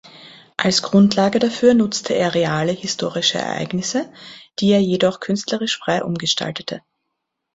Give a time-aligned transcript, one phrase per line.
[0.57, 4.11] Als Grundlage dafür nutzte er reale historische Ereignisse,
[4.59, 6.81] die er jedoch künstlerisch frei umgestaltete.